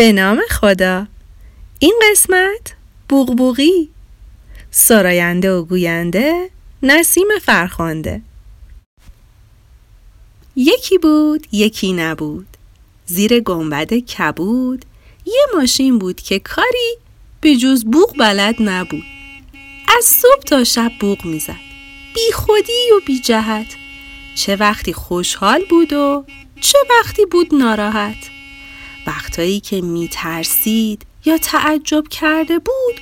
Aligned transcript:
به 0.00 0.12
نام 0.12 0.40
خدا. 0.50 1.06
این 1.78 2.00
قسمت 2.10 2.74
بوغبوغی. 3.08 3.88
سراینده 4.70 5.52
و 5.52 5.64
گوینده 5.64 6.50
نسیم 6.82 7.26
فرخانده 7.42 8.22
یکی 10.56 10.98
بود 10.98 11.46
یکی 11.52 11.92
نبود. 11.92 12.46
زیر 13.06 13.40
گنبد 13.40 13.94
کبود. 13.94 14.84
یه 15.26 15.46
ماشین 15.56 15.98
بود 15.98 16.20
که 16.20 16.38
کاری 16.38 16.96
به 17.40 17.56
جز 17.56 17.84
بوغ 17.84 18.16
بلد 18.18 18.54
نبود. 18.60 19.04
از 19.98 20.04
صبح 20.04 20.42
تا 20.46 20.64
شب 20.64 20.92
بوغ 21.00 21.24
می‌زد. 21.24 21.60
بی 22.14 22.32
خودی 22.34 22.92
و 22.96 23.00
بی 23.06 23.20
جهت. 23.20 23.66
چه 24.34 24.56
وقتی 24.56 24.92
خوشحال 24.92 25.64
بود 25.70 25.92
و 25.92 26.24
چه 26.60 26.78
وقتی 26.90 27.26
بود 27.26 27.54
ناراحت. 27.54 28.39
وقتایی 29.06 29.60
که 29.60 29.80
میترسید 29.80 31.06
یا 31.24 31.38
تعجب 31.38 32.08
کرده 32.08 32.58
بود 32.58 33.00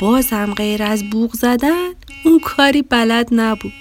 بازم 0.00 0.54
غیر 0.54 0.82
از 0.82 1.10
بوغ 1.10 1.32
زدن 1.32 1.92
اون 2.24 2.40
کاری 2.40 2.82
بلد 2.82 3.28
نبود. 3.32 3.72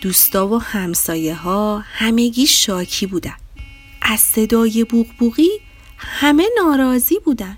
دوستا 0.00 0.48
و 0.48 0.58
همسایه 0.58 1.34
ها 1.34 1.78
همگی 1.78 2.46
شاکی 2.46 3.06
بودن. 3.06 3.36
از 4.02 4.20
صدای 4.20 4.84
بوغ 4.84 5.06
بوغی 5.18 5.50
همه 5.96 6.48
ناراضی 6.58 7.18
بودن. 7.18 7.56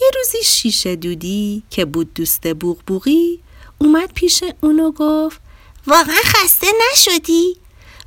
یه 0.00 0.10
روزی 0.14 0.44
شیشه 0.44 0.96
دودی 0.96 1.62
که 1.70 1.84
بود 1.84 2.14
دوست 2.14 2.54
بوغ 2.54 2.78
بوغی 2.86 3.40
اومد 3.78 4.12
پیش 4.12 4.44
اونو 4.60 4.90
گفت 4.90 5.40
واقعا 5.86 6.20
خسته 6.24 6.66
نشدی؟ 6.92 7.56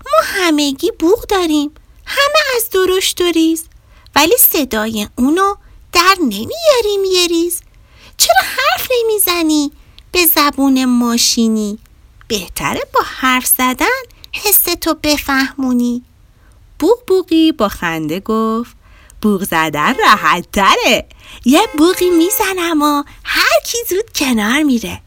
ما 0.06 0.20
همگی 0.24 0.92
بوغ 1.00 1.26
داریم. 1.28 1.72
همه 2.06 2.56
از 2.56 2.70
درشت 2.70 3.22
و 3.22 3.32
ریز. 3.32 3.66
ولی 4.16 4.36
صدای 4.40 5.08
اونو 5.16 5.56
در 5.94 6.16
نمیاریم 6.20 7.04
یه 7.12 7.52
چرا 8.18 8.36
حرف 8.42 8.88
نمی‌زنی؟ 9.00 9.72
به 10.12 10.26
زبون 10.26 10.86
ماشینی. 10.86 11.80
بهتره 12.28 12.82
با 12.94 13.00
حرف 13.06 13.46
زدن 13.46 14.02
حس 14.32 14.64
تو 14.64 14.94
بفهمونی. 15.04 16.04
بوغ 16.80 17.06
بوغی 17.08 17.52
با 17.52 17.68
خنده 17.70 18.20
گفت. 18.20 18.76
بوغ 19.22 19.44
زدن 19.44 19.96
راحت 20.00 20.52
تره. 20.52 21.08
یه 21.46 21.62
بوغی 21.78 22.10
می‌زنم 22.10 22.82
و 22.82 23.04
هر 23.24 23.60
کی 23.66 23.78
زود 23.90 24.14
کنار 24.16 24.64
میره. 24.64 25.02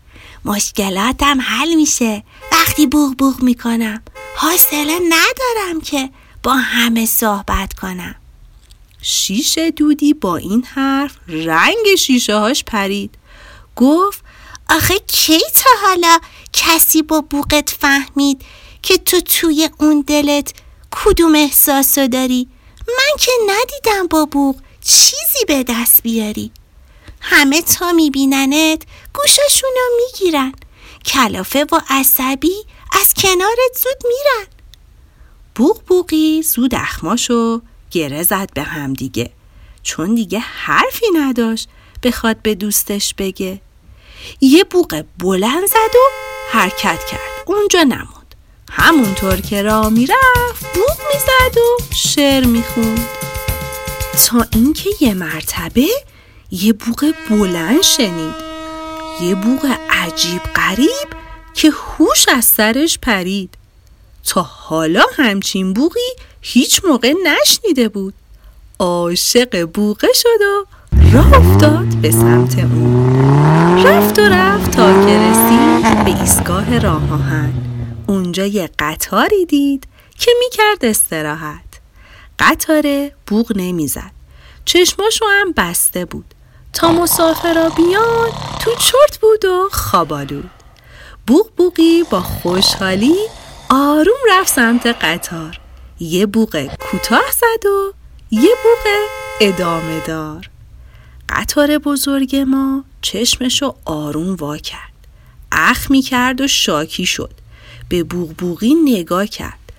مشکلاتم 0.44 1.40
حل 1.40 1.74
میشه. 1.74 2.24
وقتی 2.52 2.86
بوغ 2.86 3.14
بوغ 3.16 3.42
می‌کنم 3.42 4.02
حوصله 4.36 4.98
ندارم 5.08 5.80
که 5.84 6.10
با 6.42 6.52
همه 6.52 7.06
صحبت 7.06 7.74
کنم. 7.74 8.14
شیشه 9.02 9.70
دودی 9.70 10.14
با 10.14 10.36
این 10.36 10.64
حرف 10.64 11.16
رنگ 11.28 11.94
شیشه 11.98 12.36
هاش 12.36 12.64
پرید. 12.64 13.14
گفت 13.76 14.24
آخه 14.70 14.98
کی 14.98 15.38
تا 15.38 15.70
حالا 15.82 16.18
کسی 16.52 17.02
با 17.02 17.20
بوغت 17.20 17.70
فهمید 17.70 18.42
که 18.82 18.98
تو 18.98 19.20
توی 19.20 19.70
اون 19.78 20.04
دلت 20.06 20.52
کدوم 20.90 21.34
احساسو 21.34 22.06
داری؟ 22.06 22.48
من 22.88 23.16
که 23.18 23.32
ندیدم 23.46 24.06
با 24.06 24.24
بوغ 24.24 24.56
چیزی 24.84 25.44
به 25.48 25.64
دست 25.68 26.02
بیاری. 26.02 26.50
همه 27.20 27.62
تا 27.62 27.92
میبیننت 27.92 28.82
گوششونو 29.14 29.80
می‌گیرن. 29.96 30.52
کلافه 31.04 31.66
و 31.72 31.80
عصبی 31.88 32.54
از 33.00 33.14
کنارت 33.14 33.78
زود 33.82 34.02
میرن. 34.04 34.46
بوغ 35.54 35.82
بوغی 35.82 36.42
زود 36.42 36.74
اخماشو 36.74 37.62
گره 37.90 38.22
زد 38.22 38.50
به 38.54 38.62
هم 38.62 38.92
دیگه. 38.92 39.30
چون 39.82 40.14
دیگه 40.14 40.38
حرفی 40.38 41.06
نداشت. 41.14 41.68
بخواد 42.02 42.42
به 42.42 42.54
دوستش 42.54 43.14
بگه. 43.14 43.60
یه 44.40 44.64
بوغ 44.64 45.04
بلند 45.18 45.66
زد 45.66 45.94
و 45.94 46.08
حرکت 46.50 47.04
کرد. 47.10 47.20
اونجا 47.46 47.82
نموند. 47.82 48.34
همونطور 48.70 49.36
که 49.36 49.62
راه 49.62 49.88
می‌رفت 49.88 50.74
بوغ 50.74 51.00
می‌زد 51.14 51.58
و 51.58 51.94
شعر 51.94 52.44
می‌خوند. 52.44 53.06
تا 54.26 54.46
اینکه 54.52 54.90
یه 55.00 55.14
مرتبه 55.14 55.86
یه 56.50 56.72
بوغ 56.72 57.14
بلند 57.30 57.82
شنید. 57.82 58.34
یه 59.22 59.34
بوغ 59.34 59.78
عجیب 59.90 60.42
غریب 60.42 61.08
که 61.54 61.70
هوش 61.70 62.28
از 62.28 62.44
سرش 62.44 62.98
پرید. 62.98 63.54
تا 64.24 64.42
حالا 64.42 65.04
همچین 65.16 65.72
بوغی 65.72 66.10
هیچ 66.48 66.80
موقع 66.84 67.12
نشنیده 67.24 67.88
بود. 67.88 68.14
عاشق 68.78 69.64
بوغه 69.64 70.08
شد 70.14 70.28
و 70.42 70.66
راه 71.12 71.34
افتاد 71.34 71.86
به 71.86 72.10
سمت 72.10 72.58
اون 72.58 73.84
رفت 73.84 74.18
و 74.18 74.22
رفت 74.22 74.70
تا 74.70 75.06
که 75.06 75.18
رسید 75.18 76.04
به 76.04 76.20
ایستگاه 76.20 76.78
راه 76.78 77.12
آهن. 77.12 77.52
اونجا 78.06 78.46
یه 78.46 78.70
قطاری 78.78 79.46
دید 79.46 79.86
که 80.18 80.30
می‌کرد 80.38 80.84
استراحت. 80.84 81.80
قطاره 82.38 83.12
بوغ 83.26 83.52
نمی‌زد. 83.56 84.10
چشماشو 84.64 85.24
هم 85.40 85.52
بسته 85.56 86.04
بود. 86.04 86.34
تا 86.72 86.92
مسافرا 86.92 87.68
بیان 87.68 88.30
تو 88.60 88.70
چرت 88.74 89.18
بود 89.20 89.44
و 89.44 89.68
خوابالود 89.72 90.50
بوغ 91.26 91.50
بوغی 91.56 92.04
با 92.10 92.20
خوشحالی 92.20 93.16
آروم 93.70 94.18
رفت 94.30 94.52
سمت 94.52 94.86
قطار. 94.86 95.60
یه 96.00 96.26
بوغ 96.26 96.70
کوتاه 96.80 97.24
زد 97.32 97.66
و 97.66 97.92
یه 98.30 98.54
بوغ 98.62 98.92
ادامه 99.40 100.00
دار. 100.06 100.50
قطار 101.28 101.78
بزرگ 101.78 102.36
ما 102.36 102.84
چشمشو 103.02 103.74
آروم 103.84 104.34
وا 104.34 104.56
کرد. 104.56 104.92
اخ 105.52 105.90
می 105.90 106.02
کرد 106.02 106.40
و 106.40 106.46
شاکی 106.46 107.06
شد. 107.06 107.32
به 107.88 108.02
بوغ 108.02 108.32
بوغی 108.38 108.74
نگاه 108.74 109.26
کرد. 109.26 109.72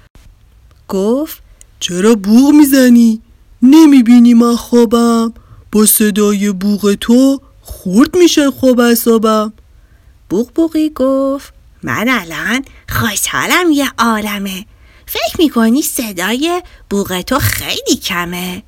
گفت 0.87 1.41
چرا 1.79 2.15
بوغ 2.15 2.53
می‌زنی؟ 2.53 3.21
نمی‌بینی 3.61 4.33
من 4.33 4.55
خوابم؟ 4.55 5.33
با 5.71 5.85
صدای 5.85 6.51
بوغ 6.51 6.93
تو 6.93 7.41
خورد 7.61 8.17
میشه 8.17 8.51
خواب 8.51 8.79
اصابم 8.79 9.53
بوغ 10.29 10.51
بوغی 10.53 10.89
گفت 10.89 11.53
من 11.83 12.05
الان 12.09 12.65
خوشحالم 12.89 13.71
یه 13.71 13.91
عالمه. 13.99 14.65
فکر 15.07 15.37
می‌کنی 15.39 15.81
صدای 15.81 16.61
بوغ 16.89 17.21
تو 17.21 17.39
خیلی 17.39 17.97
کمه؟ 18.03 18.63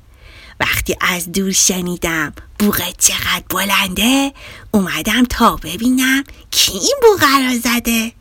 وقتی 0.60 0.96
از 1.00 1.32
دور 1.32 1.52
شنیدم 1.52 2.32
بوغ 2.58 2.82
چقدر 2.98 3.42
بلنده 3.50 4.32
اومدم 4.70 5.24
تا 5.24 5.56
ببینم 5.56 6.24
کی 6.50 6.72
این 6.72 6.94
بوغ 7.02 7.22
را 7.22 7.58
زده. 7.58 8.12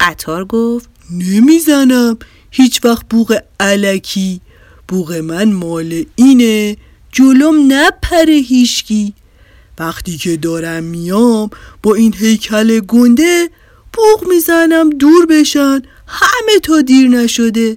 قطار 0.00 0.44
گفت 0.44 0.88
نمی‌زنم. 1.10 2.18
هیچ 2.50 2.84
وقت 2.84 3.08
بوغ 3.10 3.38
علکی. 3.60 4.40
بوغ 4.88 5.12
من 5.12 5.52
مال 5.52 6.04
اینه. 6.16 6.76
جلوم 7.12 7.72
نپره 7.72 8.34
هیشکی 8.34 9.14
وقتی 9.78 10.16
که 10.18 10.36
دارم 10.36 10.84
میام 10.84 11.50
با 11.82 11.94
این 11.94 12.14
هیکل 12.18 12.80
گنده 12.80 13.50
بوغ 13.96 14.28
می‌زنم 14.28 14.90
دور 14.90 15.26
بشن. 15.26 15.82
همه 16.06 16.58
تا 16.62 16.80
دیر 16.80 17.08
نشده. 17.08 17.76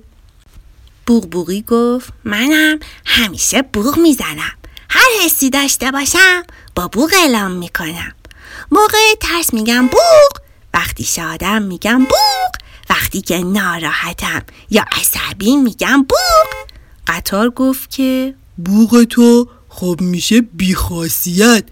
بوغ 1.08 1.30
بوغی 1.30 1.62
گفت 1.62 2.10
منم 2.24 2.80
همیشه 3.06 3.62
بوغ 3.62 4.00
می‌زنم. 4.00 4.54
هر 4.90 5.26
حسی 5.26 5.50
داشته 5.50 5.92
باشم 5.92 6.44
با 6.76 6.88
بوغ 6.88 7.14
اعلام 7.14 7.52
می‌کنم. 7.52 8.12
موقع 8.72 9.16
ترس 9.20 9.54
میگم 9.54 9.88
بوغ 9.88 10.42
وقتی 10.74 11.04
شادم 11.04 11.62
میگم 11.62 12.00
بوغ 12.00 12.52
وقتی 12.90 13.22
که 13.22 13.38
ناراحتم 13.38 14.44
یا 14.70 14.86
عصبی 14.92 15.56
میگم 15.56 16.06
بوغ. 16.10 16.48
قطار 17.08 17.50
گفت 17.50 17.90
که 17.90 18.36
بوغ 18.58 19.04
تو 19.04 19.50
خب 19.70 19.98
میشه 20.02 20.42
بیخاصیت. 20.42 21.64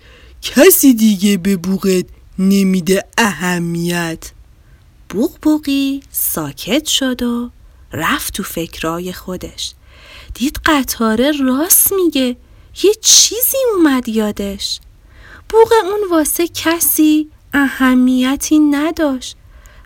کسی 0.42 0.94
دیگه 0.94 1.38
به 1.38 1.56
بوغت 1.56 2.06
نمیده 2.40 3.06
اهمیت. 3.18 4.32
بوغ 5.10 5.38
بوغی 5.42 6.04
ساکت 6.12 6.86
شد 6.86 7.24
و 7.24 7.50
رفت 7.94 8.34
تو 8.34 8.44
فکرای 8.44 9.14
خودش. 9.14 9.74
دید 10.34 10.60
قطاره 10.66 11.32
راست 11.32 11.94
میگه. 11.94 12.38
یه 12.84 12.94
چیزی 13.02 13.58
اومد 13.76 14.08
یادش. 14.08 14.80
بوغ 15.50 15.74
اون 15.84 16.00
واسه 16.12 16.48
کسی 16.48 17.30
اهمیتی 17.54 18.60
نداشت. 18.60 19.38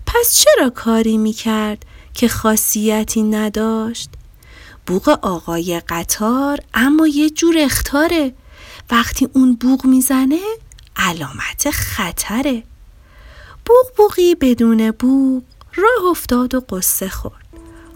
پس 0.05 0.33
چرا 0.33 0.69
کاری 0.69 1.17
می‌کرد 1.17 1.85
که 2.13 2.27
خاصیتی 2.27 3.23
نداشت؟ 3.23 4.09
بوغ 4.87 5.09
آقای 5.21 5.81
قطار 5.87 6.59
اما 6.73 7.07
یه 7.07 7.29
جور 7.29 7.55
اختاره. 7.57 8.33
وقتی 8.89 9.27
اون 9.33 9.55
بوغ 9.55 9.85
می‌زنه 9.85 10.39
علامت 10.95 11.71
خطره. 11.71 12.63
بوغ 13.71 13.95
بوغی 13.97 14.35
بدون 14.35 14.91
بوغ 14.91 15.43
راه 15.75 16.09
افتاد 16.09 16.55
و 16.55 16.59
قصه 16.59 17.09
خورد. 17.09 17.47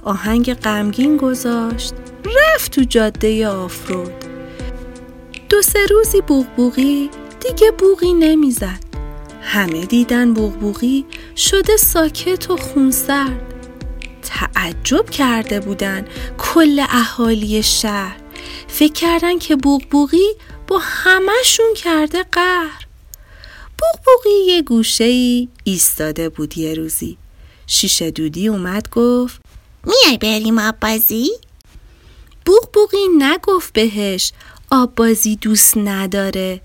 آهنگ 0.03 0.53
غمگین 0.53 1.17
گذاشت 1.17 1.93
رفت 2.25 2.71
تو 2.71 2.83
جاده 2.83 3.47
آفرود. 3.47 4.13
دو 5.49 5.61
سه 5.61 5.79
روزی 5.89 6.21
بوغبوغی 6.21 7.09
دیگه 7.39 7.71
بوغی 7.71 8.13
نمی‌زد. 8.13 8.79
همه 9.41 9.85
دیدن 9.85 10.33
بوغبوغی 10.33 11.05
شده 11.35 11.77
ساکت 11.77 12.49
و 12.49 12.57
خونسرد. 12.57 13.53
تعجب 14.23 15.09
کرده 15.09 15.59
بودن 15.59 16.07
کل 16.37 16.79
اهالی 16.89 17.63
شهر. 17.63 18.17
فکر 18.67 18.93
کردن 18.93 19.39
که 19.39 19.55
بوغبوغی 19.55 20.35
با 20.67 20.77
همهشون 20.81 21.73
کرده 21.75 22.23
قهر. 22.31 22.87
بوغبوغی 23.79 24.45
یه 24.47 24.61
گوشه 24.61 25.03
ای 25.03 25.47
ایستاده 25.67 26.29
بود 26.29 26.57
یه 26.57 26.73
روزی. 26.73 27.17
شیشه 27.67 28.11
دودی 28.11 28.47
اومد 28.47 28.89
گفت 28.89 29.41
میای 29.83 30.17
بریم 30.17 30.59
آب 30.59 30.79
بازی؟ 30.79 31.31
بوغبوغی 32.45 33.07
نگفت 33.17 33.73
بهش 33.73 34.31
آب 34.71 34.95
بازی 34.95 35.35
دوست 35.35 35.77
نداره. 35.77 36.61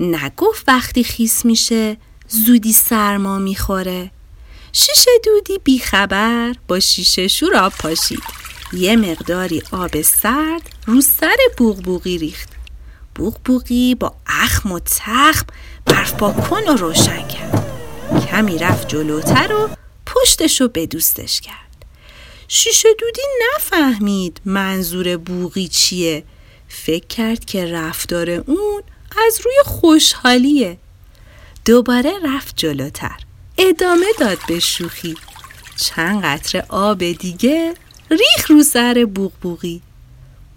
نگفت 0.00 0.68
وقتی 0.68 1.04
خیس 1.04 1.44
میشه 1.44 1.96
زودی 2.28 2.72
سرما 2.72 3.38
می‌خوره. 3.38 4.10
شیشه 4.72 5.10
دودی 5.24 5.58
بیخبر 5.64 6.54
با 6.68 6.80
شیشه 6.80 7.28
شور 7.28 7.56
آب 7.56 7.72
پاشید. 7.72 8.22
یه 8.72 8.96
مقداری 8.96 9.62
آب 9.72 10.02
سرد 10.02 10.70
رو 10.86 11.00
سر 11.00 11.36
بوغبوغی 11.56 12.18
ریخت. 12.18 12.48
بوغبوغی 13.14 13.94
با 13.94 14.14
اخم 14.26 14.72
و 14.72 14.78
تخم 14.78 15.46
برف 15.86 16.12
با 16.12 16.32
کن 16.32 16.68
و 16.68 16.76
روشن 16.76 17.28
کرد. 17.28 17.57
کمی 18.30 18.58
رفت 18.58 18.88
جلوتر 18.88 19.52
و 19.52 19.68
پشتشو 20.06 20.68
به 20.68 20.86
دوستش 20.86 21.40
کرد. 21.40 21.84
شیشه 22.48 22.88
دودی 22.98 23.22
نفهمید 23.56 24.40
منظور 24.44 25.16
بوغی 25.16 25.68
چیه. 25.68 26.24
فکر 26.68 27.06
کرد 27.06 27.44
که 27.44 27.64
رفتار 27.64 28.30
اون 28.30 28.82
از 29.26 29.40
روی 29.44 29.54
خوشحالیه. 29.64 30.78
دوباره 31.64 32.12
رفت 32.24 32.56
جلوتر. 32.56 33.16
ادامه 33.58 34.06
داد 34.20 34.38
به 34.48 34.60
شوخی. 34.60 35.16
چند 35.76 36.24
قطره 36.24 36.64
آب 36.68 36.98
دیگه 36.98 37.74
ریخ 38.10 38.50
رو 38.50 38.62
سر 38.62 39.04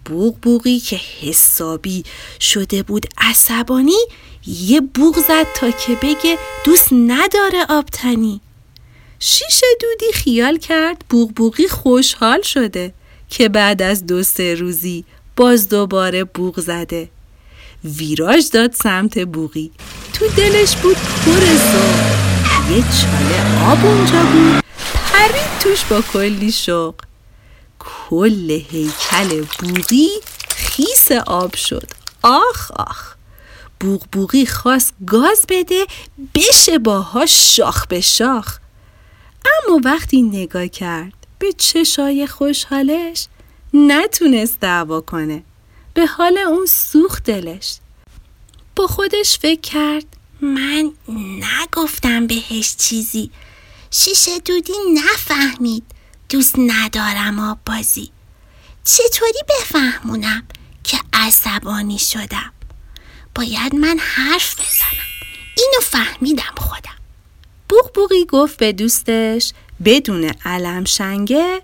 بوغبوغی 0.06 0.42
بوغبوغی 0.42 0.80
که 0.80 0.96
حسابی 1.22 2.04
شده 2.40 2.84
بود 2.84 3.06
عصبانی 3.18 4.08
یه 4.48 4.82
بوغ 4.82 5.20
زد 5.28 5.48
تا 5.56 5.72
که 5.72 5.96
بگه 5.96 6.38
دوست 6.66 6.88
نداره 6.92 7.66
آبتنی. 7.70 8.42
شیشه 9.20 9.66
دودی 9.82 10.14
خیال 10.14 10.58
کرد 10.58 11.06
بوغبوغی 11.10 11.68
خوشحال 11.68 12.42
شده 12.42 12.94
که 13.30 13.50
بعد 13.50 13.82
از 13.82 14.06
دو 14.06 14.24
سه 14.24 14.56
روزی 14.56 15.06
باز 15.36 15.70
دوباره 15.70 16.24
بوغ 16.24 16.60
زده. 16.60 17.10
ویراژ 17.84 18.50
داد 18.50 18.74
سمت 18.74 19.20
بوغی. 19.20 19.72
تو 20.14 20.28
دلش 20.28 20.76
بود 20.76 20.96
پر 20.96 21.32
یه 22.72 22.84
چاله 22.84 23.72
آب 23.72 23.86
اونجا 23.86 24.22
بود. 24.22 24.64
پرید 25.14 25.60
توش 25.60 25.84
با 25.86 26.02
کلی 26.02 26.52
شوق. 26.52 26.96
کل 28.12 28.50
هیکل 28.72 29.46
بوغی 29.60 30.10
خیس 30.50 31.12
آب 31.12 31.56
شد. 31.56 31.88
آخ 32.22 32.72
آخ. 32.72 33.16
بوغ 33.80 34.04
بوغی 34.12 34.46
خواست 34.46 34.94
گاز 35.08 35.46
بده 35.50 35.86
بشه 36.36 36.80
باهاش 36.80 37.56
شاخ 37.56 37.88
به 37.88 38.02
شاخ. 38.02 38.58
اما 39.46 39.80
وقتی 39.84 40.22
نگاه 40.22 40.68
کرد 40.68 41.14
به 41.40 41.54
چشای 41.54 42.28
خوشحالش 42.28 43.28
نتونست 43.74 44.60
دعوا 44.60 45.02
کنه. 45.02 45.44
به 45.94 46.06
حال 46.06 46.38
اون 46.38 46.66
سوخت 46.66 47.24
دلش. 47.24 47.78
با 48.76 48.88
خودش 48.88 49.38
فکر 49.38 49.62
کرد 49.62 50.06
من 50.42 50.92
نگفتم 51.42 52.28
بهش 52.28 52.76
چیزی. 52.76 53.32
شیشه 53.92 54.40
دودی 54.40 54.74
نفهمید. 54.94 56.01
دوست 56.32 56.56
ندارم 56.58 57.40
آب 57.40 57.58
بازی 57.66 58.12
چطوری 58.84 59.40
بفهمونم 59.50 60.44
که 60.84 60.98
عصبانی 61.14 61.98
شدم؟ 61.98 62.54
باید 63.36 63.76
من 63.76 64.00
حرف 64.00 64.54
بزنم. 64.54 65.08
اینو 65.58 65.82
فهمیدم 65.82 66.56
خودم. 66.58 66.98
بوغ 67.70 68.14
گفت 68.30 68.58
به 68.58 68.72
دوستش 68.72 69.54
بدون 69.86 70.32
علم 70.46 70.86
شنگه 70.86 71.62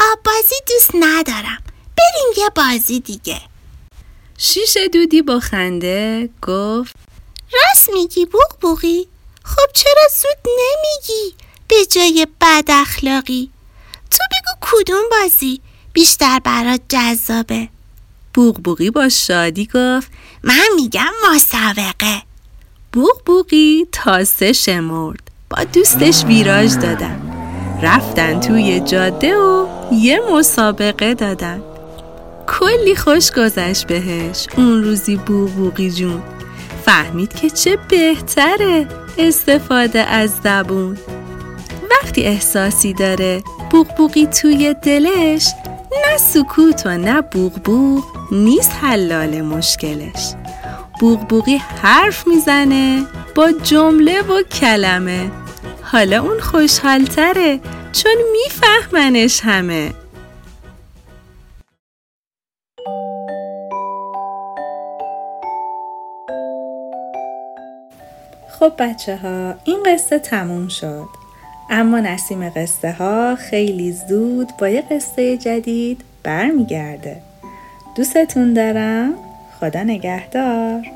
آب 0.00 0.22
بازی 0.24 0.54
دوست 0.68 0.90
ندارم. 0.94 1.62
بریم 1.98 2.32
یه 2.36 2.50
بازی 2.56 3.00
دیگه. 3.00 3.40
شیشه 4.38 4.88
دودی 4.88 5.22
با 5.22 5.40
خنده 5.40 6.28
گفت 6.42 6.96
راست 7.52 7.90
میگی 7.92 8.26
بوغ 8.26 8.58
بوغی 8.60 9.08
خب 9.44 9.72
چرا 9.74 10.08
زود 10.22 10.52
نمیگی؟ 10.58 11.36
به 11.68 11.86
جای 11.86 12.26
بد 12.40 12.64
اخلاقی. 12.68 13.53
تو 14.10 14.18
بگو 14.30 14.54
کدوم 14.60 15.02
بازی 15.10 15.60
بیشتر 15.92 16.38
برات 16.44 16.80
جذابه؟ 16.88 17.68
بوغ 18.34 18.90
با 18.94 19.08
شادی 19.08 19.66
گفت. 19.66 20.10
من 20.42 20.68
میگم 20.76 21.12
مسابقه. 21.32 22.22
بوغ 22.92 23.22
بوغی 23.26 23.86
تاسه 23.92 24.52
شمرد. 24.52 25.30
با 25.50 25.64
دوستش 25.64 26.24
ویراژ 26.24 26.74
دادن. 26.74 27.20
رفتن 27.82 28.40
توی 28.40 28.80
جاده 28.80 29.36
و 29.36 29.66
یه 29.92 30.20
مسابقه 30.32 31.14
دادن. 31.14 31.62
کلی 32.46 32.96
خوش 32.96 33.32
گذشت 33.32 33.86
بهش. 33.86 34.46
اون 34.56 34.84
روزی 34.84 35.16
بوغ 35.16 35.88
جون. 35.88 36.22
فهمید 36.84 37.34
که 37.34 37.50
چه 37.50 37.78
بهتره 37.88 38.88
استفاده 39.18 40.00
از 40.00 40.30
زبون. 40.44 40.98
وقتی 41.90 42.22
احساسی 42.22 42.92
داره 42.92 43.42
بوغبوغی 43.74 44.26
توی 44.26 44.74
دلش 44.82 45.48
نه 45.90 46.16
سکوت 46.16 46.86
و 46.86 46.98
نه 46.98 47.22
بوغبوغ 47.22 48.04
نیست 48.32 48.72
حلال 48.80 49.42
مشکلش. 49.42 50.34
بوغبوغی 51.00 51.56
حرف 51.56 52.26
می‌زنه 52.26 53.06
با 53.34 53.52
جمله 53.52 54.22
و 54.22 54.42
کلمه. 54.42 55.30
حالا 55.82 56.22
اون 56.22 56.40
خوشحالتره 56.40 57.60
چون 57.92 58.16
میفهمنش 58.32 59.40
همه. 59.44 59.92
خب 68.58 68.72
بچه 68.78 69.16
ها 69.16 69.54
این 69.64 69.82
قصه 69.86 70.18
تموم 70.18 70.68
شد. 70.68 71.23
اما 71.70 72.00
نسیم 72.00 72.48
قصه 72.48 72.92
ها 72.92 73.36
خیلی 73.36 73.92
زود 73.92 74.48
با 74.58 74.68
یه 74.68 74.82
قصه 74.90 75.36
جدید 75.36 76.00
برمیگرده. 76.22 77.16
دوستتون 77.96 78.52
دارم. 78.52 79.14
خدا 79.60 79.82
نگهدار. 79.82 80.86